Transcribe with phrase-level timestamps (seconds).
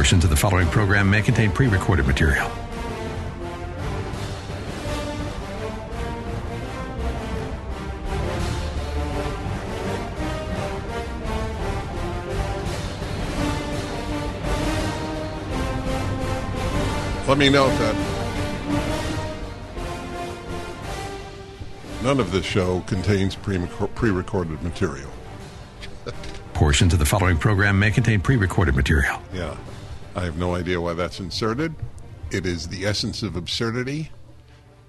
[0.00, 2.50] Portions of the following program may contain pre recorded material.
[17.28, 17.94] Let me note that
[22.02, 25.10] none of this show contains pre recorded material.
[26.54, 29.20] Portions of the following program may contain pre recorded material.
[29.34, 29.58] Yeah.
[30.20, 31.74] I have no idea why that's inserted.
[32.30, 34.10] It is the essence of absurdity.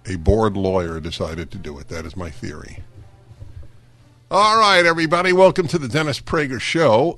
[0.06, 1.88] A bored lawyer decided to do it.
[1.88, 2.84] That is my theory.
[4.30, 7.18] All right, everybody, welcome to the Dennis Prager Show.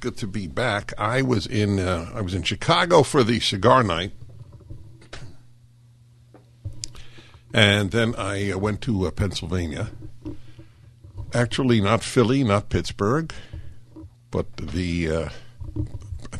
[0.00, 0.92] Good to be back.
[0.98, 4.12] I was in uh, I was in Chicago for the cigar night,
[7.54, 9.88] and then I uh, went to uh, Pennsylvania.
[11.32, 13.32] Actually, not Philly, not Pittsburgh,
[14.30, 15.28] but the uh,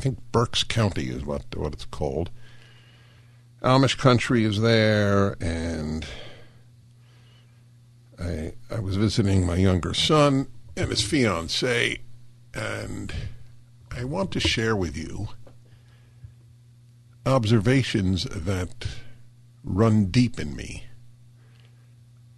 [0.03, 2.29] think Berks County is what what it's called.
[3.61, 6.05] Amish country is there, and
[8.19, 11.99] I I was visiting my younger son and his fiance,
[12.53, 13.13] and
[13.91, 15.29] I want to share with you
[17.25, 18.85] observations that
[19.63, 20.83] run deep in me.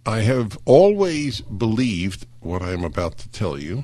[0.06, 3.82] I have always believed what I am about to tell you,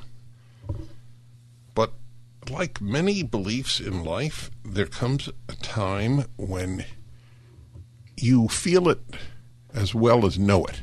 [2.51, 6.85] like many beliefs in life, there comes a time when
[8.17, 9.01] you feel it
[9.75, 10.83] as well as know it.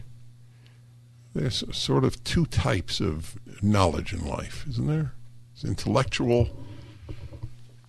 [1.34, 5.13] There's sort of two types of knowledge in life, isn't there?
[5.53, 6.50] It's intellectual,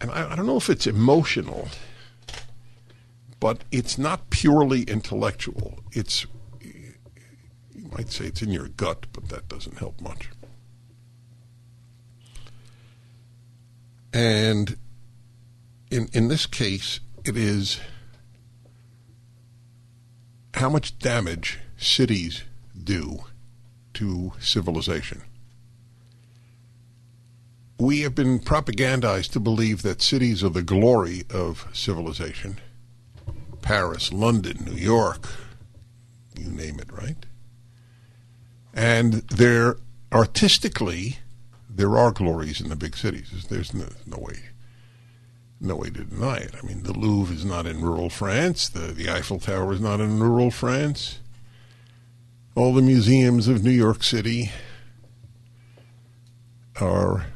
[0.01, 1.69] and I, I don't know if it's emotional,
[3.39, 5.81] but it's not purely intellectual.
[5.93, 6.27] It's,
[6.61, 10.29] you might say it's in your gut, but that doesn't help much.
[14.13, 14.77] And
[15.91, 17.81] in in this case, it is
[20.55, 22.45] how much damage cities
[22.83, 23.25] do
[23.95, 25.23] to civilization.
[27.79, 32.59] We have been propagandized to believe that cities are the glory of civilization.
[33.63, 35.29] Paris, London, New York,
[36.39, 37.25] you name it, right?
[38.75, 39.77] And they're
[40.13, 41.20] artistically
[41.75, 43.47] there are glories in the big cities.
[43.49, 44.39] There's no, no, way,
[45.61, 46.55] no way to deny it.
[46.61, 48.69] I mean, the Louvre is not in rural France.
[48.69, 51.21] The the Eiffel Tower is not in rural France.
[52.55, 54.51] All the museums of New York City
[56.81, 57.27] are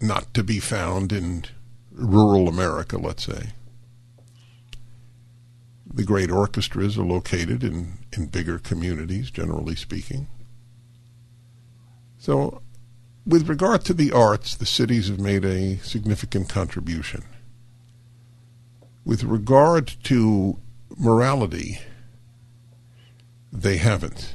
[0.00, 1.44] not to be found in
[1.90, 2.98] rural America.
[2.98, 3.50] Let's say
[5.92, 10.28] the great orchestras are located in in bigger communities, generally speaking.
[12.18, 12.62] So
[13.26, 17.24] with regard to the arts, the cities have made a significant contribution.
[19.04, 20.58] With regard to
[20.96, 21.80] morality,
[23.52, 24.34] they haven't.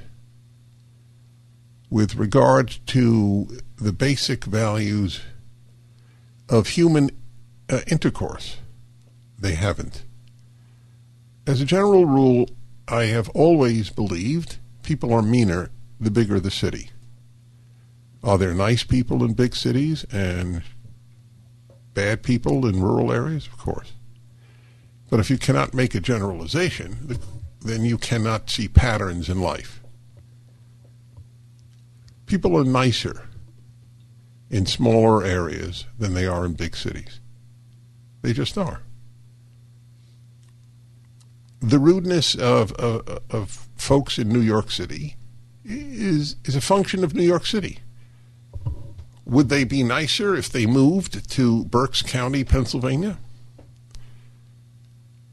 [1.89, 3.47] With regard to
[3.77, 5.21] the basic values
[6.49, 7.11] of human
[7.69, 8.57] uh, intercourse,
[9.39, 10.03] they haven't.
[11.47, 12.49] As a general rule,
[12.87, 15.69] I have always believed people are meaner
[15.99, 16.91] the bigger the city.
[18.23, 20.61] Are there nice people in big cities and
[21.93, 23.47] bad people in rural areas?
[23.47, 23.93] Of course.
[25.09, 27.17] But if you cannot make a generalization,
[27.61, 29.81] then you cannot see patterns in life.
[32.27, 33.27] People are nicer
[34.49, 37.19] in smaller areas than they are in big cities.
[38.21, 38.83] They just are.
[41.59, 45.15] The rudeness of, of, of folks in New York City
[45.63, 47.79] is, is a function of New York City.
[49.25, 53.17] Would they be nicer if they moved to Berks County, Pennsylvania?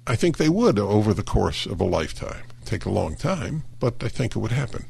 [0.07, 2.45] I think they would over the course of a lifetime.
[2.65, 4.87] Take a long time, but I think it would happen.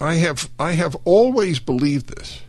[0.00, 2.42] I have I have always believed this,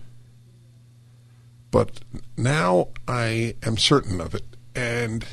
[1.72, 2.02] but
[2.38, 4.46] now I am certain of it,
[4.76, 5.26] and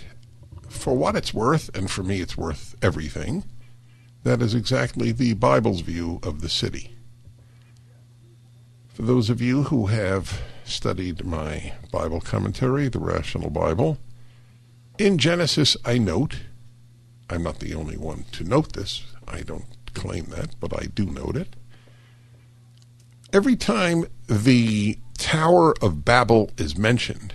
[0.69, 3.44] for what it's worth, and for me it's worth everything,
[4.23, 6.97] that is exactly the Bible's view of the city.
[8.96, 13.98] For those of you who have studied my Bible commentary, the Rational Bible,
[14.96, 16.38] in Genesis I note,
[17.28, 21.04] I'm not the only one to note this, I don't claim that, but I do
[21.04, 21.56] note it.
[23.34, 27.34] Every time the Tower of Babel is mentioned,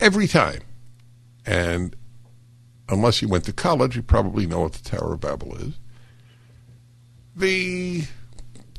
[0.00, 0.60] every time,
[1.46, 1.96] and
[2.90, 5.78] unless you went to college, you probably know what the Tower of Babel is.
[7.34, 8.04] The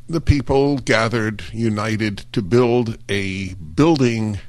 [0.10, 4.40] the people gathered, united to build a building,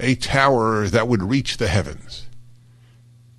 [0.00, 2.26] a tower that would reach the heavens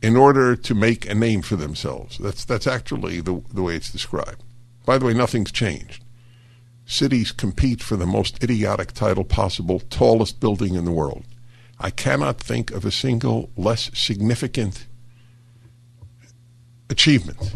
[0.01, 2.17] in order to make a name for themselves.
[2.17, 4.43] That's that's actually the the way it's described.
[4.85, 6.03] By the way, nothing's changed.
[6.85, 11.25] Cities compete for the most idiotic title possible, tallest building in the world.
[11.79, 14.87] I cannot think of a single less significant
[16.89, 17.55] achievement.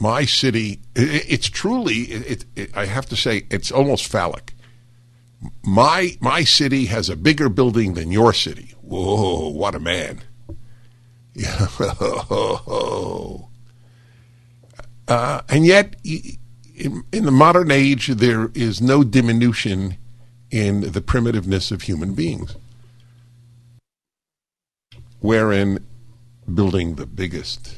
[0.00, 4.54] My city, it, it's truly, it, it, I have to say, it's almost phallic.
[5.64, 8.74] My my city has a bigger building than your city.
[8.80, 10.20] Whoa, what a man!
[11.34, 11.68] Yeah.
[15.08, 19.96] uh, and yet, in, in the modern age, there is no diminution
[20.50, 22.56] in the primitiveness of human beings,
[25.20, 25.84] wherein
[26.52, 27.76] building the biggest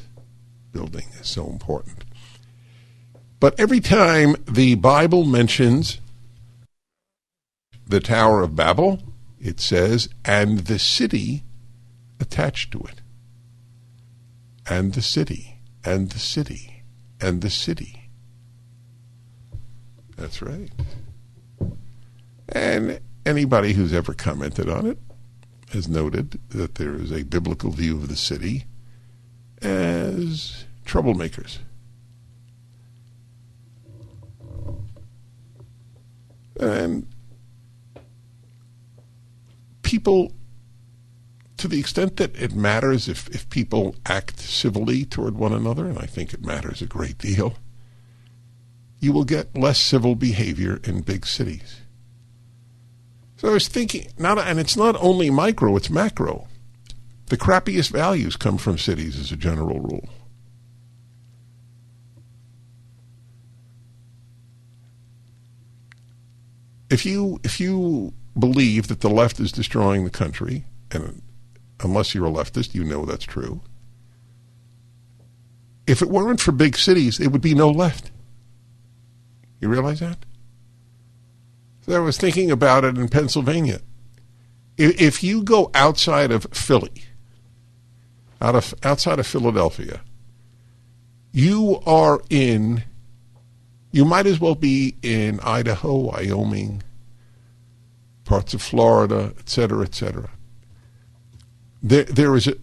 [0.71, 2.03] building is so important.
[3.41, 5.99] But every time the Bible mentions
[7.87, 8.99] the Tower of Babel,
[9.39, 11.43] it says, and the city
[12.19, 13.01] attached to it.
[14.69, 16.83] And the city, and the city,
[17.19, 18.11] and the city.
[20.17, 20.69] That's right.
[22.47, 24.99] And anybody who's ever commented on it
[25.71, 28.65] has noted that there is a biblical view of the city
[29.63, 31.57] as troublemakers.
[36.61, 37.07] And
[39.81, 40.31] people,
[41.57, 45.97] to the extent that it matters if, if people act civilly toward one another, and
[45.97, 47.55] I think it matters a great deal,
[48.99, 51.81] you will get less civil behavior in big cities.
[53.37, 56.47] So I was thinking, not, and it's not only micro, it's macro.
[57.25, 60.07] The crappiest values come from cities as a general rule.
[66.91, 71.21] If you if you believe that the left is destroying the country, and
[71.79, 73.61] unless you're a leftist, you know that's true.
[75.87, 78.11] If it weren't for big cities, there would be no left.
[79.61, 80.25] You realize that?
[81.85, 83.79] So I was thinking about it in Pennsylvania.
[84.77, 87.03] If you go outside of Philly,
[88.41, 90.01] out of outside of Philadelphia,
[91.31, 92.83] you are in.
[93.91, 96.81] You might as well be in Idaho, Wyoming,
[98.23, 100.29] parts of Florida, etc., etc.
[101.83, 102.55] There, there is a,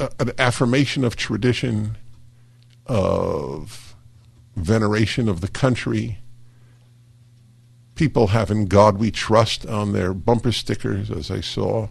[0.00, 1.98] a, an affirmation of tradition,
[2.86, 3.94] of
[4.56, 6.18] veneration of the country.
[7.94, 11.88] People having God we trust on their bumper stickers, as I saw.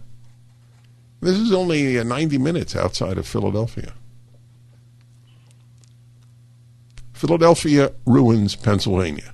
[1.20, 3.94] This is only uh, 90 minutes outside of Philadelphia.
[7.16, 9.32] Philadelphia ruins Pennsylvania.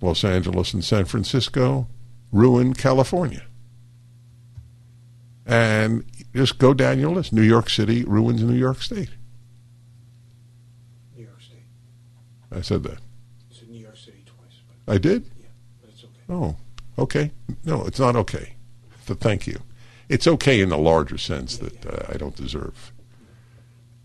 [0.00, 1.86] Los Angeles and San Francisco
[2.32, 3.44] ruin California.
[5.46, 7.32] And just go down your list.
[7.32, 9.10] New York City ruins New York State.
[11.16, 11.62] New York State.
[12.50, 12.98] I said that.
[13.48, 14.58] You said New York City twice.
[14.88, 15.30] I did?
[15.40, 15.46] yeah,
[15.80, 16.22] but it's okay.
[16.28, 16.56] Oh,
[16.98, 17.30] okay.
[17.64, 18.56] No, it's not okay.
[19.06, 19.60] So thank you.
[20.08, 22.92] It's okay in the larger sense that uh, I don't deserve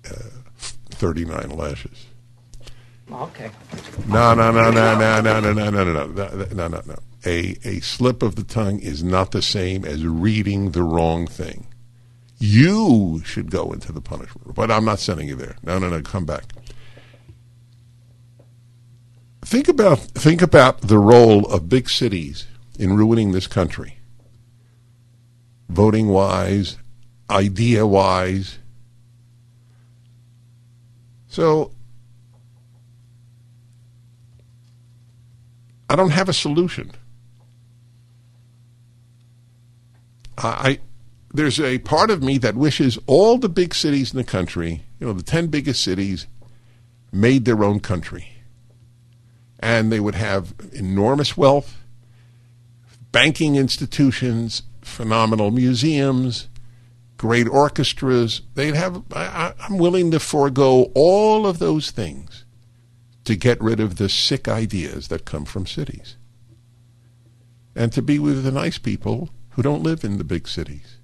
[0.08, 0.45] uh,
[0.92, 2.06] 39 lashes.
[3.12, 3.52] Okay.
[4.08, 6.96] No, no, no, no, no, no, no, no, no, no, no, no, no, no.
[7.26, 11.68] A, a slip of the tongue is not the same as reading the wrong thing.
[12.40, 15.56] You should go into the punishment but I'm not sending you there.
[15.64, 16.54] No, no, no, come back.
[19.44, 22.48] Think about think about the role of big cities
[22.80, 24.00] in ruining this country.
[25.70, 26.78] Voting wise,
[27.30, 28.58] idea wise.
[31.36, 31.74] So
[35.90, 36.94] I don't have a solution.
[40.38, 40.80] I,
[41.34, 45.08] there's a part of me that wishes all the big cities in the country, you
[45.08, 46.26] know, the 10 biggest cities
[47.12, 48.30] made their own country.
[49.60, 51.84] And they would have enormous wealth,
[53.12, 56.48] banking institutions, phenomenal museums,
[57.18, 58.42] great orchestras.
[58.56, 62.46] They'd have, I, I'm willing to forego all of those things
[63.24, 66.18] to get rid of the sick ideas that come from cities.
[67.76, 70.98] and to be with the nice people who don't live in the big cities.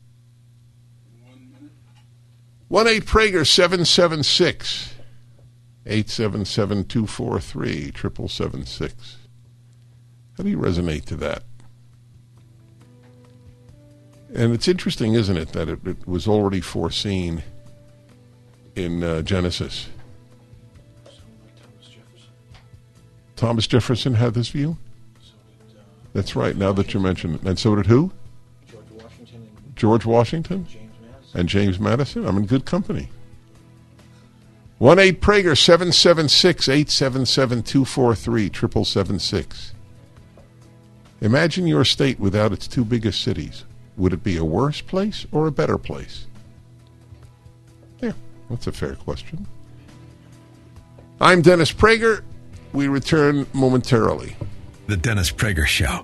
[2.70, 4.94] One eight Prager seven seven six
[5.86, 9.18] eight seven seven two four three triple seven six.
[10.38, 11.44] How do you resonate to that?
[14.34, 17.44] And it's interesting, isn't it, that it, it was already foreseen
[18.76, 19.90] in uh, Genesis.
[23.36, 24.14] Thomas Jefferson.
[24.14, 24.78] Had this view.
[26.14, 26.56] That's right.
[26.56, 28.12] Now that you mention it, and so did who?
[28.70, 31.40] George Washington and George Washington James Madison.
[31.40, 32.26] and James Madison.
[32.26, 33.10] I'm in good company.
[34.78, 39.74] One eight Prager seven seven six eight seven seven two four three triple seven six.
[41.22, 43.66] Imagine your state without its two biggest cities.
[44.02, 46.26] Would it be a worse place or a better place?
[48.02, 48.14] Yeah,
[48.50, 49.46] that's a fair question.
[51.22, 52.24] I'm Dennis Prager.
[52.74, 54.36] We return momentarily.
[54.88, 56.04] The Dennis Prager Show.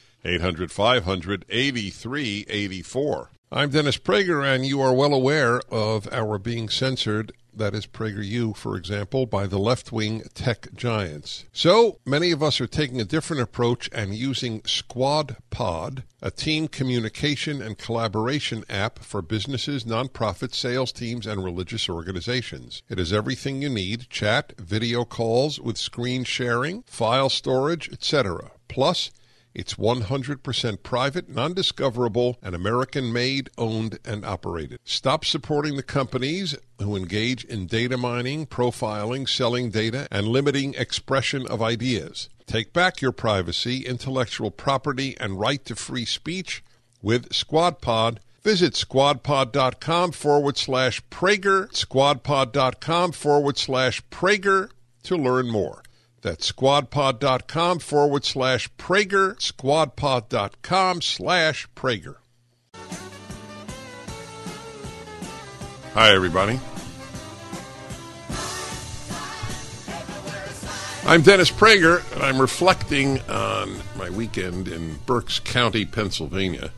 [0.23, 3.31] 800 500 8384.
[3.51, 7.33] I'm Dennis Prager, and you are well aware of our being censored.
[7.53, 11.43] That is PragerU, for example, by the left wing tech giants.
[11.51, 16.69] So many of us are taking a different approach and using Squad Pod, a team
[16.69, 22.83] communication and collaboration app for businesses, nonprofits, sales teams, and religious organizations.
[22.87, 28.51] It has everything you need chat, video calls with screen sharing, file storage, etc.
[28.69, 29.11] Plus,
[29.53, 34.79] it's 100% private, non discoverable, and American made, owned, and operated.
[34.83, 41.45] Stop supporting the companies who engage in data mining, profiling, selling data, and limiting expression
[41.47, 42.29] of ideas.
[42.47, 46.63] Take back your privacy, intellectual property, and right to free speech
[47.01, 48.17] with SquadPod.
[48.43, 54.69] Visit squadpod.com forward slash Prager, squadpod.com forward slash Prager
[55.03, 55.83] to learn more.
[56.21, 62.17] That's squadpod.com forward slash Prager, squadpod.com slash Prager.
[65.93, 66.59] Hi, everybody.
[71.03, 76.71] I'm Dennis Prager, and I'm reflecting on my weekend in Berks County, Pennsylvania,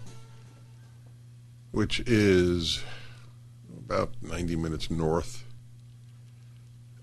[1.72, 2.82] which is
[3.78, 5.44] about 90 minutes north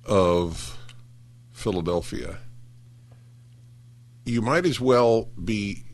[0.06, 0.79] of
[1.60, 2.38] Philadelphia.
[4.24, 5.84] You might as well be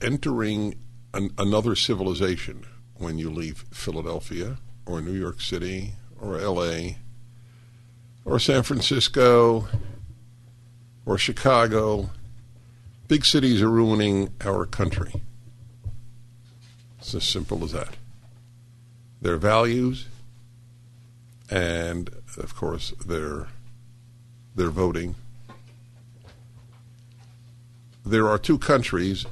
[0.00, 0.76] entering
[1.12, 2.64] an, another civilization
[2.94, 6.90] when you leave Philadelphia or New York City or LA
[8.24, 9.66] or San Francisco
[11.04, 12.10] or Chicago.
[13.08, 15.20] Big cities are ruining our country.
[17.00, 17.96] It's as simple as that.
[19.20, 20.06] Their values
[21.50, 23.48] and, of course, their
[24.56, 25.14] their voting.
[28.04, 29.26] There are two countries,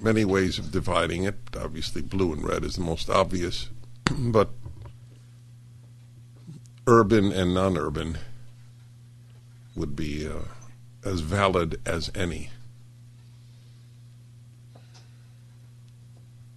[0.00, 1.36] many ways of dividing it.
[1.58, 3.68] Obviously, blue and red is the most obvious,
[4.18, 4.50] but
[6.86, 8.18] urban and non urban
[9.74, 10.44] would be uh,
[11.04, 12.50] as valid as any.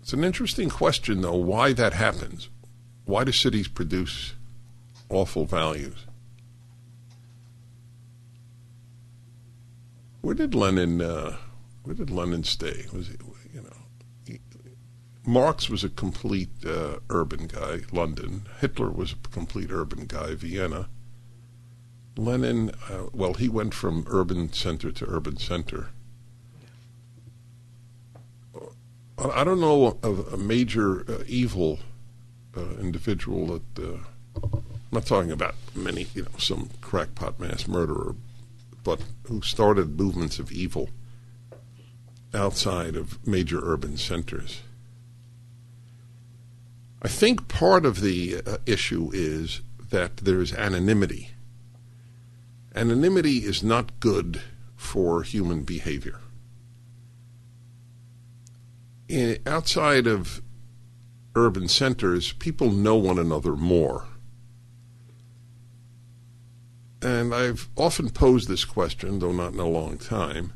[0.02, 2.50] It's an interesting question, though, why that happens.
[3.06, 4.34] Why do cities produce
[5.10, 6.06] awful values?
[10.22, 11.02] Where did Lenin?
[11.02, 11.38] Uh,
[11.84, 12.86] where did Lenin stay?
[12.94, 13.16] Was he,
[13.54, 13.78] you know,
[14.26, 14.40] he,
[15.26, 17.82] Marx was a complete uh, urban guy.
[17.92, 18.48] London.
[18.60, 20.36] Hitler was a complete urban guy.
[20.36, 20.90] Vienna.
[22.18, 25.90] Lenin, uh, well, he went from urban center to urban center.
[29.18, 31.80] I don't know of a major uh, evil
[32.56, 33.84] uh, individual that.
[33.84, 33.98] Uh,
[34.44, 38.14] I'm not talking about many, you know, some crackpot mass murderer,
[38.84, 40.90] but who started movements of evil
[42.34, 44.62] outside of major urban centers.
[47.02, 51.32] I think part of the uh, issue is that there's anonymity.
[52.76, 54.42] Anonymity is not good
[54.76, 56.20] for human behavior.
[59.10, 60.42] In, outside of
[61.36, 64.06] urban centers, people know one another more.
[67.02, 70.54] And I've often posed this question, though not in a long time.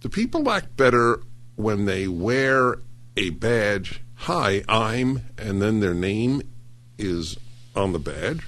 [0.00, 1.20] Do people act better
[1.56, 2.78] when they wear
[3.16, 6.42] a badge, hi, I'm, and then their name
[6.98, 7.36] is
[7.74, 8.46] on the badge,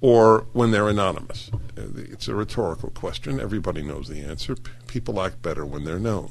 [0.00, 1.50] or when they're anonymous?
[1.76, 3.38] It's a rhetorical question.
[3.38, 4.56] Everybody knows the answer.
[4.86, 6.30] People act better when they're known.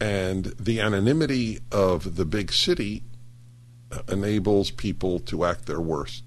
[0.00, 3.02] And the anonymity of the big city
[4.08, 6.24] enables people to act their worst.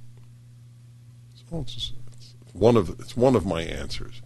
[1.49, 4.21] So it's, it's one of it's one of my answers.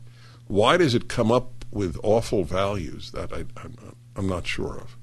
[0.48, 4.98] Why does it come up with awful values that I, I'm, I'm not sure of?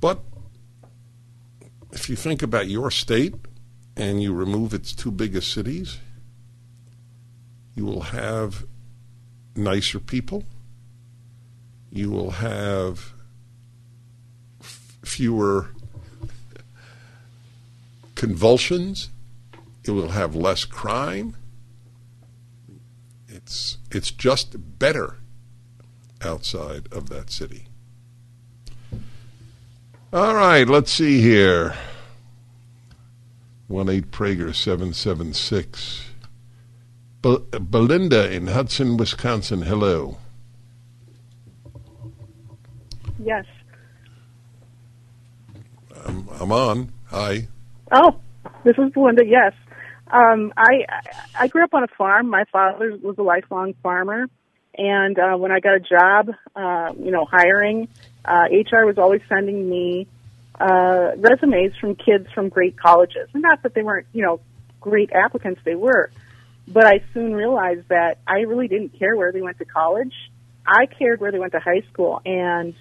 [0.00, 0.20] But
[1.92, 3.34] if you think about your state
[3.96, 5.98] and you remove its two biggest cities,
[7.74, 8.66] you will have
[9.56, 10.44] nicer people.
[11.90, 13.14] You will have
[15.06, 15.70] fewer
[18.14, 19.10] convulsions.
[19.84, 21.36] It will have less crime.
[23.28, 25.16] It's it's just better
[26.22, 27.68] outside of that city.
[30.12, 31.74] All right, let's see here.
[33.68, 36.06] One eight Prager seven seven six.
[37.22, 39.62] Be- Belinda in Hudson, Wisconsin.
[39.62, 40.18] Hello.
[43.18, 43.44] Yes.
[46.06, 46.92] I'm, I'm on.
[47.06, 47.48] Hi.
[47.90, 48.16] Oh,
[48.64, 49.24] this is Belinda.
[49.26, 49.52] Yes.
[50.08, 50.86] Um, I
[51.38, 52.30] I grew up on a farm.
[52.30, 54.28] My father was a lifelong farmer,
[54.76, 57.88] and uh, when I got a job, uh, you know, hiring,
[58.24, 60.06] uh, HR was always sending me
[60.60, 63.28] uh, resumes from kids from great colleges.
[63.32, 64.40] And not that they weren't, you know,
[64.80, 65.60] great applicants.
[65.64, 66.10] They were,
[66.68, 70.14] but I soon realized that I really didn't care where they went to college.
[70.64, 72.74] I cared where they went to high school, and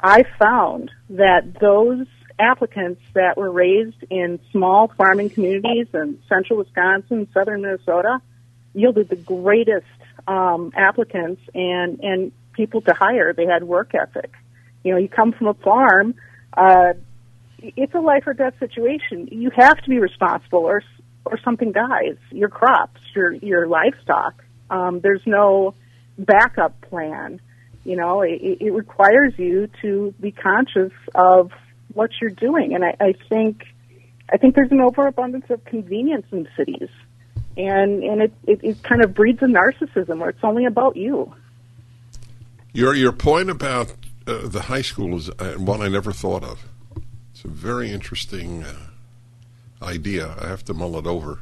[0.00, 2.06] I found that those
[2.38, 8.20] applicants that were raised in small farming communities in central Wisconsin, southern Minnesota,
[8.74, 9.86] yielded the greatest
[10.26, 13.32] um, applicants and and people to hire.
[13.32, 14.32] They had work ethic.
[14.84, 16.14] You know, you come from a farm.
[16.56, 16.94] Uh,
[17.58, 19.28] it's a life or death situation.
[19.30, 20.82] You have to be responsible, or
[21.24, 22.16] or something dies.
[22.30, 24.44] Your crops, your your livestock.
[24.70, 25.74] Um, there's no
[26.18, 27.40] backup plan.
[27.84, 31.52] You know, it, it requires you to be conscious of
[31.98, 32.74] what you're doing.
[32.74, 33.64] And I, I think
[34.32, 36.88] I think there's an overabundance of convenience in cities,
[37.56, 41.34] and and it, it, it kind of breeds a narcissism where it's only about you.
[42.72, 43.92] Your your point about
[44.26, 46.64] uh, the high school is uh, one I never thought of.
[47.32, 48.76] It's a very interesting uh,
[49.82, 50.36] idea.
[50.40, 51.40] I have to mull it over.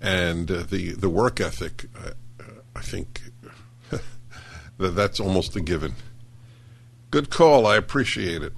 [0.00, 2.10] And uh, the the work ethic, I,
[2.76, 3.22] I think
[3.90, 4.00] that
[4.78, 5.94] that's almost a given.
[7.10, 7.66] Good call.
[7.66, 8.52] I appreciate it.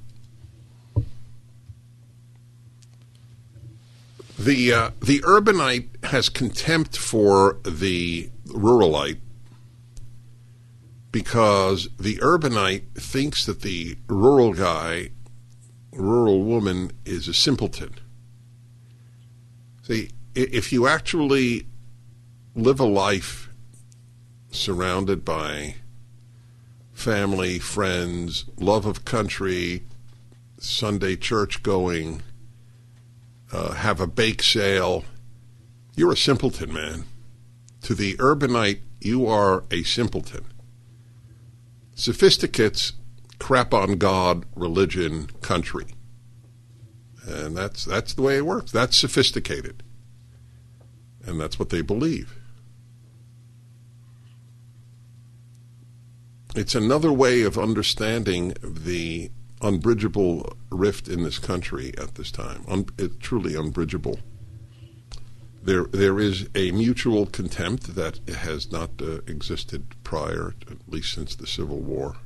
[4.38, 9.20] The uh, the urbanite has contempt for the ruralite
[11.12, 15.11] because the urbanite thinks that the rural guy,
[15.92, 17.94] rural woman, is a simpleton.
[19.83, 21.68] See, if you actually
[22.57, 23.51] live a life
[24.51, 25.77] surrounded by
[26.92, 29.85] family, friends, love of country,
[30.59, 32.23] Sunday church going,
[33.54, 35.04] uh, have a bake sale,
[35.94, 37.04] you're a simpleton, man.
[37.82, 40.44] To the urbanite, you are a simpleton.
[41.94, 42.94] Sophisticates
[43.38, 45.86] crap on God, religion, country.
[47.26, 48.72] And that's that's the way it works.
[48.72, 49.82] That's sophisticated.
[51.24, 52.36] And that's what they believe.
[56.56, 59.30] It's another way of understanding the
[59.64, 62.64] unbridgeable rift in this country at this time.
[62.68, 62.87] Un-
[63.18, 64.20] truly unbridgeable.
[65.62, 71.35] There, there is a mutual contempt that has not uh, existed prior, at least since
[71.35, 72.16] the Civil War.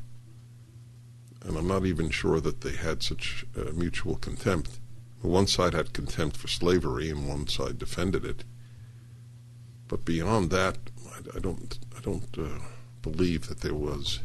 [1.44, 4.80] And I'm not even sure that they had such uh, mutual contempt.
[5.22, 8.42] One side had contempt for slavery, and one side defended it.
[9.86, 12.58] But beyond that, I, I don't, I don't uh,
[13.02, 14.18] believe that there was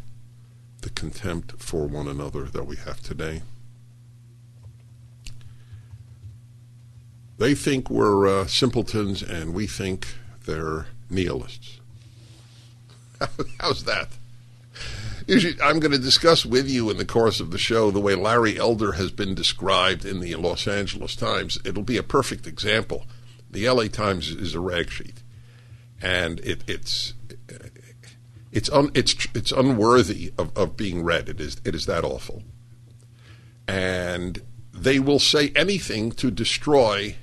[0.84, 3.42] the contempt for one another that we have today.
[7.38, 10.08] They think we're uh, simpletons, and we think
[10.46, 11.80] they're nihilists.
[13.60, 14.10] How's that?
[15.62, 18.60] I'm going to discuss with you in the course of the show the way Larry
[18.60, 21.58] Elder has been described in the Los Angeles Times.
[21.64, 23.06] It'll be a perfect example.
[23.50, 25.24] The LA Times is a rag sheet,
[26.02, 27.14] and it, it's
[28.54, 31.28] it's un, it's it's unworthy of, of being read.
[31.28, 32.44] It is it is that awful,
[33.68, 37.16] and they will say anything to destroy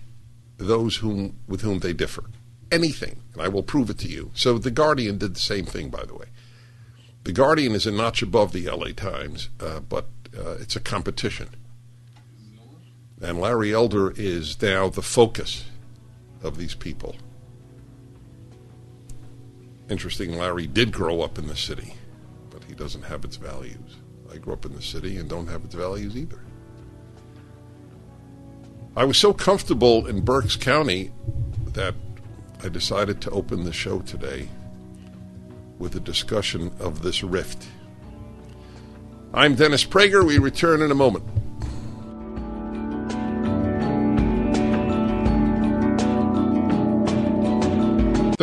[0.59, 2.25] those whom with whom they differ.
[2.73, 4.31] Anything, and I will prove it to you.
[4.35, 6.27] So the Guardian did the same thing, by the way.
[7.25, 11.49] The Guardian is a notch above the LA Times, uh, but uh, it's a competition.
[13.21, 15.65] And Larry Elder is now the focus
[16.43, 17.17] of these people.
[19.91, 21.95] Interesting, Larry did grow up in the city,
[22.49, 23.97] but he doesn't have its values.
[24.33, 26.41] I grew up in the city and don't have its values either.
[28.97, 31.11] I was so comfortable in Berks County
[31.73, 31.97] that
[32.63, 34.49] I decided to open the show today
[35.81, 37.67] with a discussion of this rift.
[39.35, 40.25] I'm Dennis Prager.
[40.25, 41.25] We return in a moment.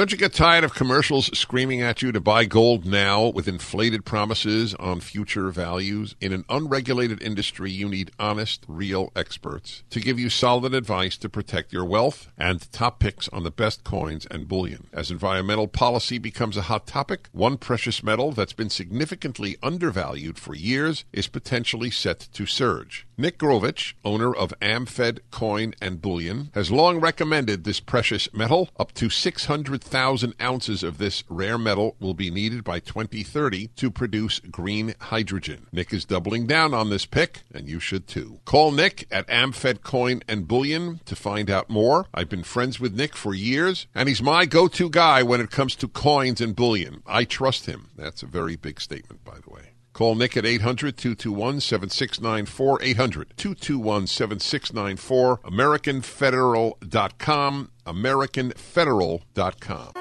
[0.07, 4.05] Don't you get tired of commercials screaming at you to buy gold now with inflated
[4.05, 6.15] promises on future values?
[6.21, 11.27] In an unregulated industry, you need honest, real experts to give you solid advice to
[11.27, 14.87] protect your wealth and top picks on the best coins and bullion.
[14.93, 20.55] As environmental policy becomes a hot topic, one precious metal that's been significantly undervalued for
[20.55, 23.05] years is potentially set to surge.
[23.17, 28.69] Nick Grovich, owner of AmFed Coin and Bullion, has long recommended this precious metal.
[28.79, 34.39] Up to 600,000 ounces of this rare metal will be needed by 2030 to produce
[34.39, 35.67] green hydrogen.
[35.71, 38.39] Nick is doubling down on this pick, and you should too.
[38.45, 42.05] Call Nick at AmFed Coin and Bullion to find out more.
[42.13, 45.51] I've been friends with Nick for years, and he's my go to guy when it
[45.51, 47.01] comes to coins and bullion.
[47.05, 47.89] I trust him.
[47.95, 49.71] That's a very big statement, by the way.
[49.97, 52.83] Call Nick at 800 221 7694.
[52.83, 55.39] 800 221 7694.
[55.39, 57.71] AmericanFederal.com.
[57.87, 59.93] AmericanFederal.com.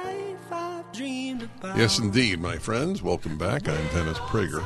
[1.78, 3.02] Yes, indeed, my friends.
[3.02, 3.70] Welcome back.
[3.70, 4.62] I'm Dennis Prager.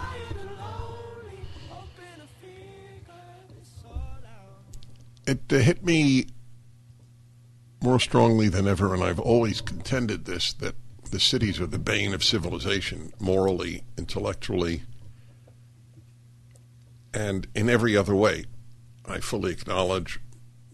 [5.28, 6.26] It uh, hit me
[7.80, 10.74] more strongly than ever, and I've always contended this that
[11.12, 14.82] the cities are the bane of civilization, morally, intellectually,
[17.12, 18.44] and in every other way.
[19.06, 20.20] I fully acknowledge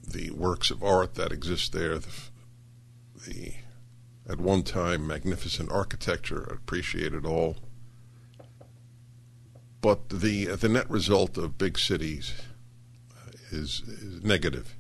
[0.07, 2.13] the works of art that exist there, the,
[3.27, 3.55] the
[4.29, 6.49] at one time magnificent architecture.
[6.51, 7.57] I appreciate it all.
[9.81, 12.33] But the the net result of big cities
[13.13, 14.75] uh, is, is negative.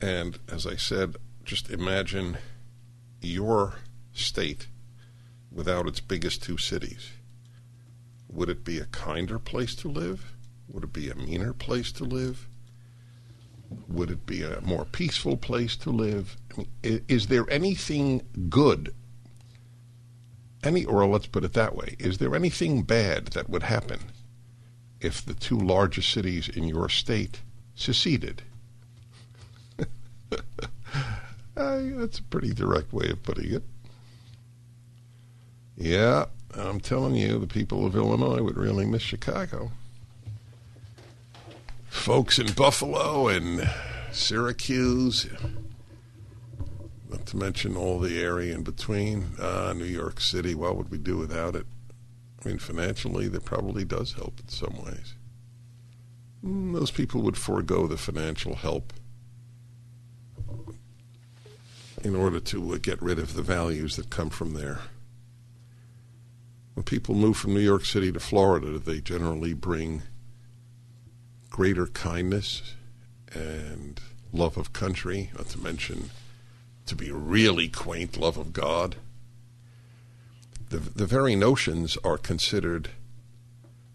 [0.00, 2.38] And as I said, just imagine
[3.20, 3.74] your
[4.12, 4.66] state
[5.50, 7.10] without its biggest two cities.
[8.32, 10.32] Would it be a kinder place to live?
[10.68, 12.48] Would it be a meaner place to live?
[13.88, 16.36] Would it be a more peaceful place to live?
[16.52, 18.94] I mean, is there anything good?
[20.64, 23.98] Any, or let's put it that way: Is there anything bad that would happen
[25.00, 27.40] if the two largest cities in your state
[27.74, 28.42] seceded?
[31.54, 33.62] That's a pretty direct way of putting it.
[35.76, 39.72] Yeah, I'm telling you, the people of Illinois would really miss Chicago.
[41.88, 43.70] Folks in Buffalo and
[44.12, 45.28] Syracuse,
[47.10, 50.98] not to mention all the area in between, uh, New York City, what would we
[50.98, 51.66] do without it?
[52.44, 55.14] I mean, financially, that probably does help in some ways.
[56.42, 58.92] Those people would forego the financial help
[62.02, 64.80] in order to uh, get rid of the values that come from there.
[66.74, 70.02] When people move from New York City to Florida, they generally bring
[71.50, 72.74] greater kindness
[73.34, 74.00] and
[74.32, 76.10] love of country, not to mention,
[76.86, 78.96] to be really quaint, love of God.
[80.70, 82.90] The, the very notions are considered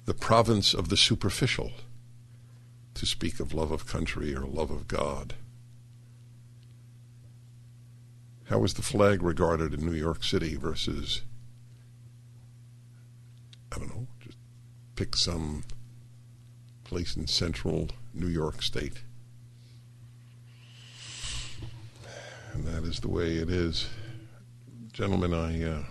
[0.06, 1.72] the province of the superficial,
[2.94, 5.34] to speak of love of country or love of God.
[8.46, 11.22] How is the flag regarded in New York City versus,
[13.74, 14.38] I don't know, just
[14.96, 15.64] pick some
[16.84, 19.02] place in central New York State?
[22.54, 23.88] And that is the way it is.
[24.92, 25.84] Gentlemen, I, uh,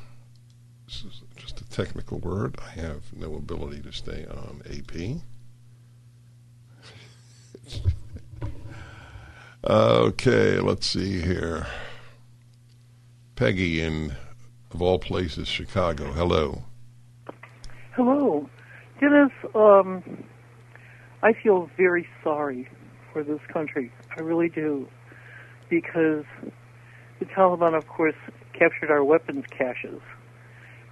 [0.87, 2.57] this is just a technical word.
[2.61, 5.21] I have no ability to stay on AP.
[9.65, 11.67] okay, let's see here.
[13.37, 14.17] Peggy in,
[14.73, 16.13] of all places, Chicago.
[16.13, 16.66] Hello.
[17.97, 18.47] Hello,
[19.01, 19.33] Dennis.
[19.55, 20.23] Um,
[21.23, 22.69] I feel very sorry
[23.11, 23.91] for this country.
[24.15, 24.87] I really do,
[25.71, 26.27] because
[27.19, 28.15] the Taliban, of course,
[28.53, 30.03] captured our weapons caches,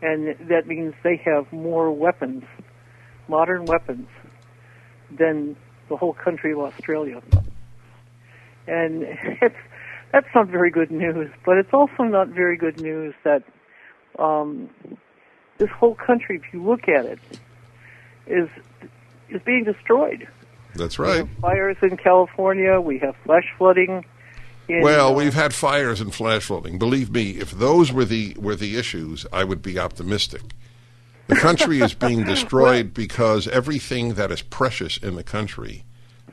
[0.00, 2.44] and that means they have more weapons,
[3.28, 4.08] modern weapons,
[5.10, 5.56] than
[5.90, 7.20] the whole country of Australia.
[8.66, 9.02] And
[9.42, 9.58] it's
[10.10, 11.30] that's not very good news.
[11.44, 13.42] But it's also not very good news that
[14.18, 14.70] um,
[15.58, 17.18] this whole country, if you look at it,
[18.26, 18.48] is
[19.28, 20.28] is being destroyed.
[20.74, 21.26] That's right.
[21.40, 22.80] Fires in California.
[22.80, 24.04] We have flash flooding.
[24.68, 26.78] In, Well, uh, we've had fires and flash flooding.
[26.78, 30.42] Believe me, if those were the were the issues, I would be optimistic.
[31.26, 35.84] The country is being destroyed because everything that is precious in the country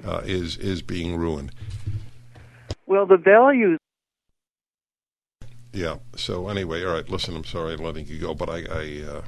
[0.06, 1.52] uh, is is being ruined.
[2.86, 3.78] well, the values.
[5.74, 5.98] Yeah.
[6.16, 7.10] So anyway, all right.
[7.10, 9.22] Listen, I'm sorry I'm letting you go, but I I, uh,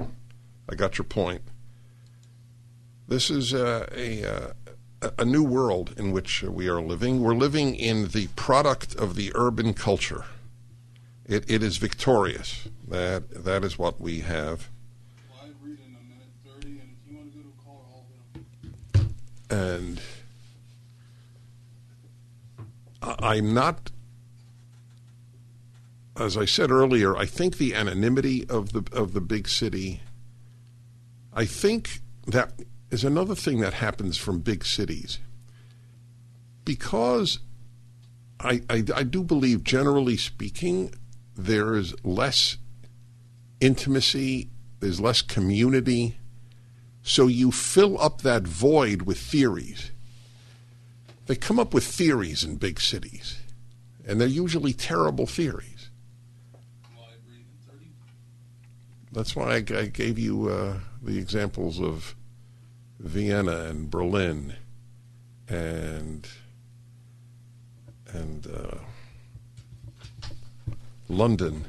[0.68, 1.42] I got your point.
[3.08, 4.52] This is uh, a uh,
[5.18, 7.20] a- new world in which we are living.
[7.20, 10.24] We're living in the product of the urban culture.
[11.26, 12.68] It it is victorious.
[12.86, 14.68] That that is what we have.
[19.50, 20.00] And
[23.02, 23.90] I'm not
[26.18, 30.00] as I said earlier, I think the anonymity of the of the big city.
[31.32, 32.52] I think that
[32.90, 35.18] is another thing that happens from big cities.
[36.64, 37.40] Because
[38.40, 40.94] I, I, I do believe, generally speaking,
[41.36, 42.56] there is less
[43.60, 44.48] intimacy,
[44.80, 46.16] there's less community.
[47.02, 49.90] So you fill up that void with theories.
[51.26, 53.38] They come up with theories in big cities,
[54.06, 55.83] and they're usually terrible theories.
[59.14, 62.14] That's why I, I gave you uh, the examples of
[62.98, 64.54] Vienna and Berlin
[65.48, 66.26] and
[68.12, 68.78] and uh,
[71.08, 71.64] London.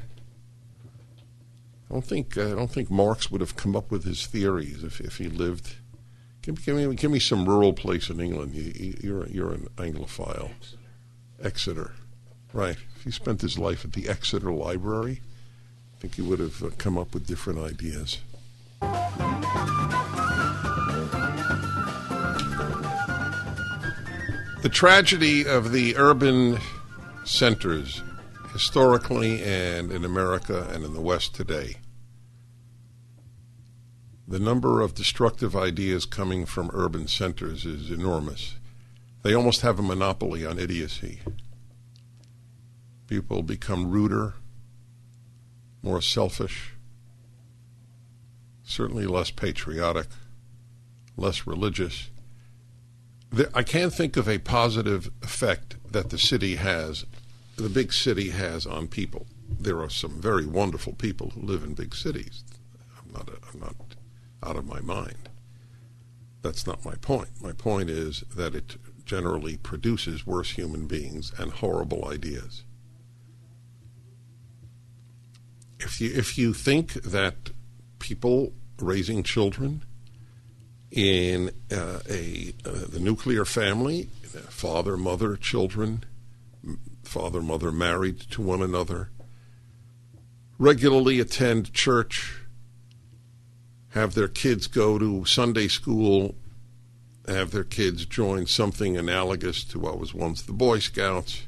[1.88, 5.00] I don't think I don't think Marx would have come up with his theories if,
[5.00, 5.76] if he lived.
[6.42, 8.54] Give, give me give me some rural place in England.
[8.54, 10.50] You, you- you're you're an Anglophile.
[11.42, 11.92] Exeter,
[12.52, 12.78] right?
[12.96, 15.20] If he spent his life at the Exeter Library,
[15.96, 18.18] I think he would have uh, come up with different ideas.
[24.62, 26.58] The tragedy of the urban
[27.24, 28.02] centers,
[28.52, 31.76] historically and in America and in the West today,
[34.28, 38.56] the number of destructive ideas coming from urban centers is enormous.
[39.22, 41.20] They almost have a monopoly on idiocy.
[43.06, 44.34] People become ruder,
[45.86, 46.72] more selfish,
[48.64, 50.08] certainly less patriotic,
[51.16, 52.10] less religious.
[53.54, 57.06] I can't think of a positive effect that the city has,
[57.56, 59.26] the big city has on people.
[59.48, 62.42] There are some very wonderful people who live in big cities.
[62.98, 63.76] I'm not, I'm not
[64.42, 65.28] out of my mind.
[66.42, 67.30] That's not my point.
[67.40, 72.64] My point is that it generally produces worse human beings and horrible ideas.
[75.78, 77.50] If you if you think that
[77.98, 79.84] people raising children
[80.90, 84.08] in uh, a uh, the nuclear family,
[84.48, 86.04] father, mother, children,
[87.04, 89.10] father, mother married to one another,
[90.58, 92.42] regularly attend church,
[93.90, 96.34] have their kids go to Sunday school,
[97.28, 101.42] have their kids join something analogous to what was once the Boy Scouts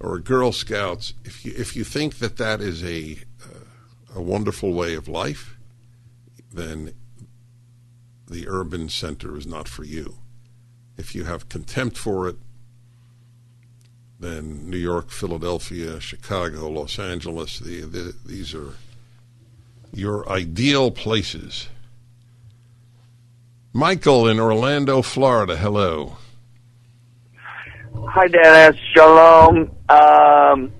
[0.00, 1.14] or Girl Scouts.
[1.24, 5.56] If you if you think that that is a uh, a wonderful way of life,
[6.52, 6.92] then
[8.28, 10.16] the urban center is not for you.
[10.96, 12.36] If you have contempt for it,
[14.20, 18.74] then New York, Philadelphia, Chicago, Los Angeles, the, the, these are
[19.92, 21.68] your ideal places.
[23.72, 25.56] Michael in Orlando, Florida.
[25.56, 26.16] Hello.
[28.06, 28.80] Hi, Dennis.
[28.94, 29.73] Shalom.
[29.88, 30.72] Um,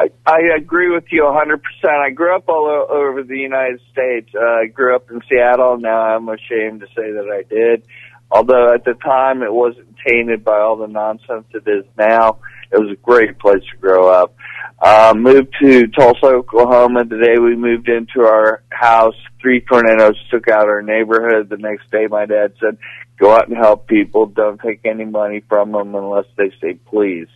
[0.00, 1.60] I, I agree with you 100%.
[1.84, 4.30] I grew up all over the United States.
[4.34, 5.78] Uh, I grew up in Seattle.
[5.78, 7.82] Now I'm ashamed to say that I did.
[8.30, 12.38] Although at the time it wasn't tainted by all the nonsense it is now.
[12.70, 14.36] It was a great place to grow up.
[14.80, 17.04] Uh, moved to Tulsa, Oklahoma.
[17.04, 21.48] The day we moved into our house, three tornadoes took out our neighborhood.
[21.48, 22.76] The next day my dad said,
[23.18, 24.26] go out and help people.
[24.26, 27.26] Don't take any money from them unless they say please.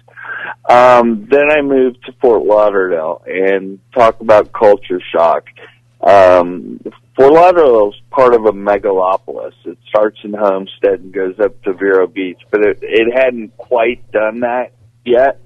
[0.68, 5.44] Um, then I moved to Fort Lauderdale and talk about culture shock.
[6.00, 6.80] Um,
[7.16, 9.52] Fort Lauderdale is part of a megalopolis.
[9.64, 14.10] It starts in Homestead and goes up to Vero Beach, but it, it hadn't quite
[14.12, 14.72] done that
[15.04, 15.40] yet.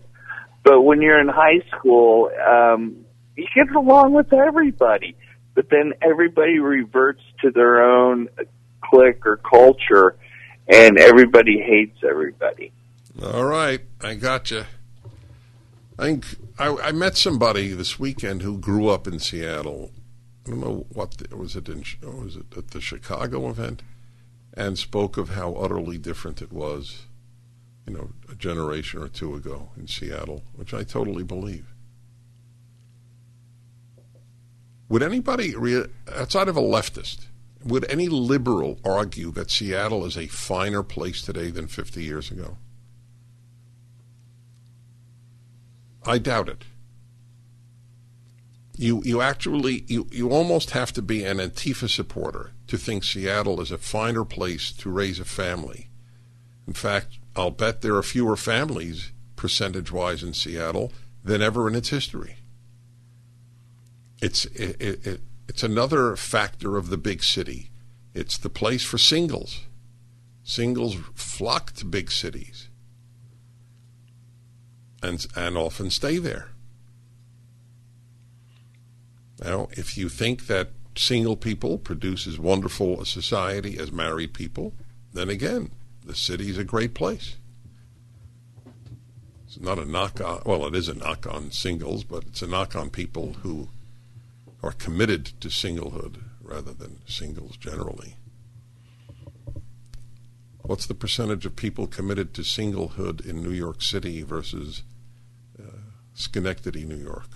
[0.63, 3.05] But when you're in high school, um,
[3.37, 5.17] you get along with everybody,
[5.55, 8.29] but then everybody reverts to their own
[8.83, 10.17] clique or culture,
[10.69, 12.73] and everybody hates everybody.
[13.23, 14.67] All right, I got you.
[15.99, 16.27] I think
[16.59, 19.91] I, I met somebody this weekend who grew up in Seattle.
[20.47, 23.83] I don't know what the, was it in oh, was it at the Chicago event,
[24.53, 27.07] and spoke of how utterly different it was,
[27.87, 31.73] you know, a generation or two ago in Seattle, which I totally believe.
[34.91, 35.55] Would anybody
[36.15, 37.29] outside of a leftist,
[37.65, 42.59] would any liberal argue that Seattle is a finer place today than 50 years ago?
[46.07, 46.65] I doubt it.
[48.77, 53.61] You you actually you, you almost have to be an Antifa supporter to think Seattle
[53.61, 55.89] is a finer place to raise a family.
[56.67, 60.93] In fact, I'll bet there are fewer families percentage wise in Seattle
[61.25, 62.37] than ever in its history.
[64.21, 67.71] It's it, it, it, it's another factor of the big city.
[68.15, 69.63] It's the place for singles.
[70.45, 72.69] Singles flock to big cities
[75.07, 76.49] and and often stay there.
[79.43, 84.73] Now, if you think that single people produce as wonderful a society as married people,
[85.13, 85.71] then again,
[86.05, 87.37] the city is a great place.
[89.47, 92.47] It's not a knock on, well, it is a knock on singles, but it's a
[92.47, 93.69] knock on people who
[94.63, 98.17] are committed to singlehood rather than singles generally.
[100.63, 104.83] What's the percentage of people committed to singlehood in New York City versus
[106.17, 107.29] Schenectady, New York?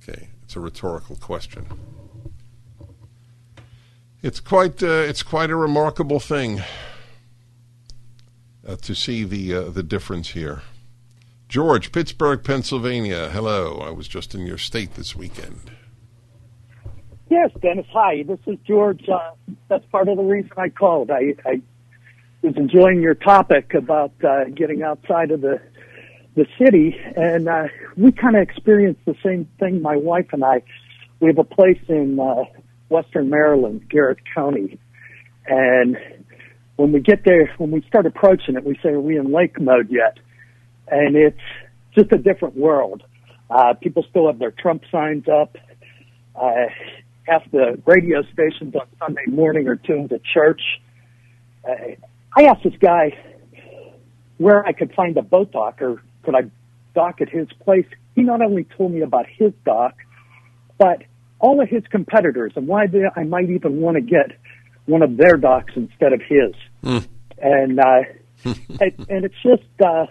[0.00, 1.66] Okay, it's a rhetorical question.
[4.22, 6.62] It's quite uh, it's quite a remarkable thing
[8.66, 10.62] uh, to see the uh, the difference here.
[11.48, 13.30] George, Pittsburgh, Pennsylvania.
[13.30, 15.72] Hello, I was just in your state this weekend.
[17.28, 17.86] Yes, Dennis.
[17.92, 19.08] Hi, this is George.
[19.08, 19.32] Uh,
[19.68, 21.10] that's part of the reason I called.
[21.10, 21.60] I, I
[22.42, 25.60] was enjoying your topic about uh, getting outside of the
[26.34, 27.64] the city, and uh,
[27.96, 29.82] we kind of experienced the same thing.
[29.82, 30.62] My wife and I,
[31.20, 32.44] we have a place in uh,
[32.88, 34.78] Western Maryland, Garrett County,
[35.46, 35.96] and
[36.76, 39.60] when we get there, when we start approaching it, we say, "Are we in lake
[39.60, 40.18] mode yet?"
[40.86, 41.40] And it's
[41.94, 43.02] just a different world.
[43.50, 45.56] Uh, people still have their Trump signs up.
[46.36, 46.66] Uh,
[47.26, 50.62] half the radio stations on Sunday morning are tuned to church.
[51.68, 51.96] Uh,
[52.36, 53.18] I asked this guy
[54.38, 56.50] where I could find a boat dock or could I
[56.94, 57.86] dock at his place.
[58.14, 59.94] He not only told me about his dock,
[60.76, 61.02] but
[61.38, 64.32] all of his competitors and why they, I might even want to get
[64.84, 66.54] one of their docks instead of his.
[66.84, 67.08] Mm.
[67.38, 68.00] And uh,
[68.44, 70.06] it, and it's just uh,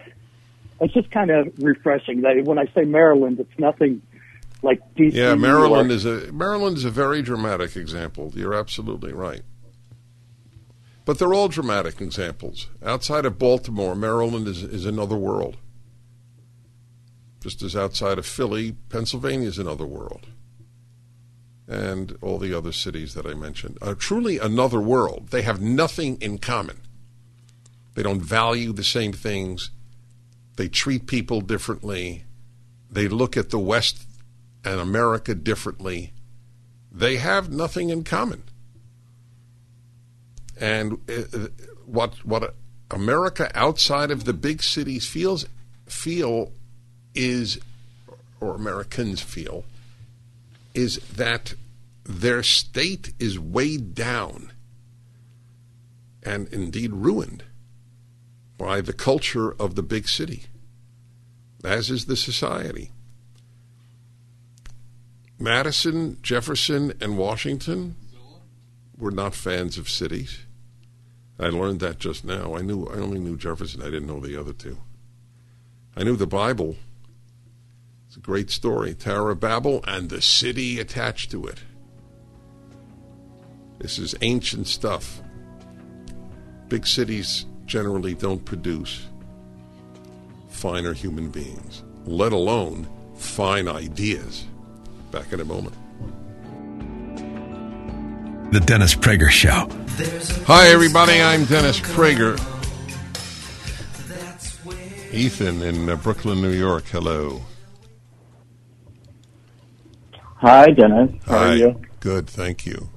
[0.80, 2.22] it's just kind of refreshing.
[2.22, 4.02] That when I say Maryland, it's nothing
[4.62, 5.12] like DC.
[5.12, 8.32] Yeah, Maryland is a Maryland is a very dramatic example.
[8.34, 9.42] You're absolutely right.
[11.04, 12.66] But they're all dramatic examples.
[12.84, 15.56] Outside of Baltimore, Maryland is, is another world.
[17.40, 20.26] Just as outside of Philly, Pennsylvania is another world.
[21.68, 25.28] And all the other cities that I mentioned are truly another world.
[25.30, 26.80] They have nothing in common.
[27.94, 29.70] They don't value the same things.
[30.56, 32.24] They treat people differently.
[32.90, 34.06] They look at the West
[34.64, 36.12] and America differently.
[36.90, 38.44] They have nothing in common.
[40.60, 41.48] And uh,
[41.86, 42.54] what what
[42.90, 45.46] America outside of the big cities feels
[45.86, 46.52] feel
[47.18, 47.58] is,
[48.40, 49.64] or Americans feel,
[50.72, 51.54] is that
[52.04, 54.52] their state is weighed down
[56.22, 57.42] and indeed ruined
[58.56, 60.44] by the culture of the big city,
[61.64, 62.92] as is the society.
[65.38, 67.96] Madison, Jefferson, and Washington
[68.96, 70.40] were not fans of cities.
[71.38, 72.56] I learned that just now.
[72.56, 73.80] I knew I only knew Jefferson.
[73.80, 74.78] I didn't know the other two.
[75.96, 76.76] I knew the Bible.
[78.18, 78.94] A great story.
[78.94, 81.60] Tower of Babel and the city attached to it.
[83.78, 85.22] This is ancient stuff.
[86.66, 89.06] Big cities generally don't produce
[90.48, 94.46] finer human beings, let alone fine ideas.
[95.12, 95.76] Back in a moment.
[98.52, 99.68] The Dennis Prager Show.
[100.46, 101.22] Hi, everybody.
[101.22, 102.36] I'm Dennis Prager.
[105.14, 106.84] Ethan in uh, Brooklyn, New York.
[106.86, 107.42] Hello.
[110.40, 111.10] Hi, Dennis.
[111.26, 111.48] How Hi.
[111.48, 111.80] are you?
[112.00, 112.88] Good, thank you.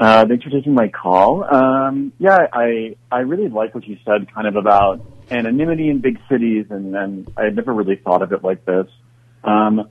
[0.00, 1.44] Uh, thanks for taking my call.
[1.44, 5.00] Um, yeah, I I really like what you said, kind of about
[5.30, 8.86] anonymity in big cities, and, and I had never really thought of it like this.
[9.44, 9.88] Um,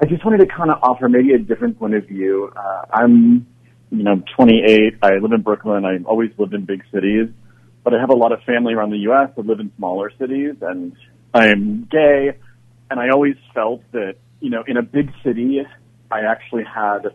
[0.00, 2.52] I just wanted to kind of offer maybe a different point of view.
[2.56, 3.46] Uh, I'm,
[3.90, 4.94] you know, 28.
[5.02, 5.84] I live in Brooklyn.
[5.84, 7.28] I've always lived in big cities,
[7.82, 9.30] but I have a lot of family around the U.S.
[9.36, 10.96] that live in smaller cities, and
[11.34, 12.38] I'm gay,
[12.90, 15.60] and I always felt that, you know, in a big city,
[16.10, 17.08] I actually had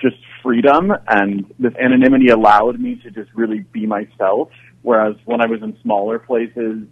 [0.00, 4.50] just freedom and this anonymity allowed me to just really be myself.
[4.82, 6.82] Whereas when I was in smaller places,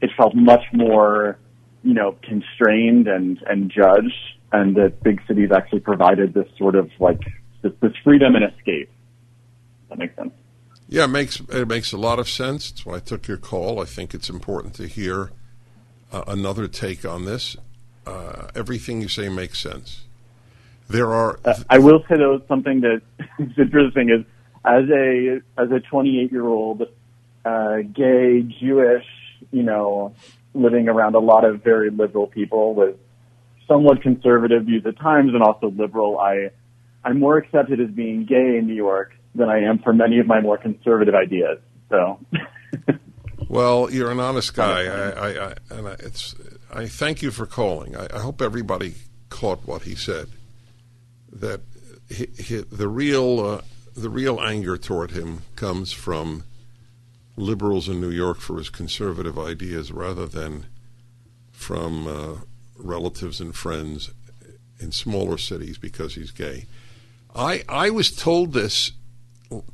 [0.00, 1.38] it felt much more,
[1.82, 4.14] you know, constrained and, and judged
[4.52, 7.20] and that big cities actually provided this sort of like
[7.62, 8.90] this, this freedom and escape.
[9.88, 10.32] That makes sense.
[10.88, 12.70] Yeah, it makes it makes a lot of sense.
[12.70, 13.80] That's why I took your call.
[13.80, 15.30] I think it's important to hear
[16.12, 17.56] uh, another take on this.
[18.06, 20.02] Uh, everything you say makes sense.
[20.88, 23.02] There are Uh, I will say though something that
[23.38, 24.24] is interesting is
[24.64, 26.82] as a as a 28 year old
[27.44, 29.06] uh, gay Jewish,
[29.50, 30.14] you know,
[30.54, 32.96] living around a lot of very liberal people with
[33.66, 36.18] somewhat conservative views at times and also liberal.
[36.18, 36.50] I
[37.04, 40.26] I'm more accepted as being gay in New York than I am for many of
[40.26, 41.58] my more conservative ideas.
[41.88, 42.18] So
[43.52, 44.86] Well, you're an honest guy.
[44.86, 46.34] I, I, I and I, it's.
[46.72, 47.96] I thank you for calling.
[47.96, 48.94] I, I hope everybody
[49.28, 50.28] caught what he said.
[51.30, 51.60] That
[52.08, 53.60] he, he, the real uh,
[53.94, 56.44] the real anger toward him comes from
[57.36, 60.66] liberals in New York for his conservative ideas, rather than
[61.50, 62.40] from uh,
[62.76, 64.10] relatives and friends
[64.78, 66.66] in smaller cities because he's gay.
[67.34, 68.92] I I was told this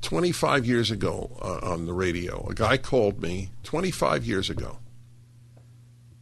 [0.03, 2.47] 25 years ago uh, on the radio.
[2.49, 4.79] A guy called me 25 years ago.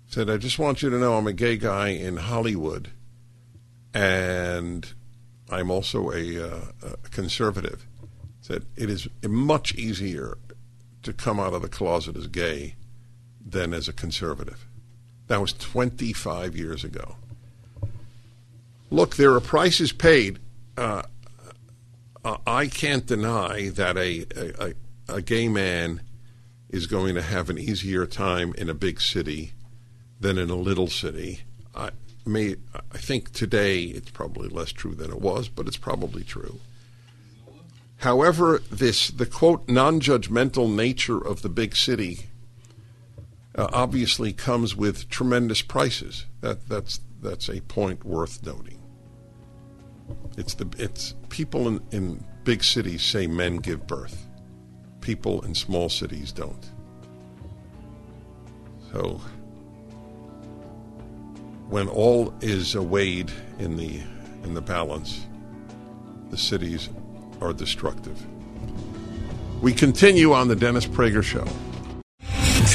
[0.09, 2.91] Said, I just want you to know I'm a gay guy in Hollywood
[3.93, 4.93] and
[5.51, 7.87] I'm also a, uh, a conservative.
[8.41, 10.39] Said, it is much easier
[11.03, 12.75] to come out of the closet as gay
[13.45, 14.67] than as a conservative.
[15.29, 17.17] That was 25 years ago.
[18.91, 20.39] Look, there are prices paid.
[20.77, 21.03] Uh,
[22.25, 24.75] uh, I can't deny that a, a,
[25.09, 26.03] a gay man
[26.69, 29.53] is going to have an easier time in a big city
[30.21, 31.41] than in a little city.
[31.75, 31.91] I
[32.25, 36.61] may I think today it's probably less true than it was, but it's probably true.
[37.99, 42.27] However, this the quote non-judgmental nature of the big city
[43.55, 46.27] uh, obviously comes with tremendous prices.
[46.41, 48.79] That that's that's a point worth noting.
[50.37, 54.27] It's the it's people in, in big cities say men give birth.
[55.01, 56.71] People in small cities don't.
[58.93, 59.21] So
[61.69, 64.01] when all is weighed in the
[64.45, 65.27] in the balance,
[66.31, 66.89] the cities
[67.41, 68.25] are destructive.
[69.61, 71.47] We continue on the Dennis Prager Show.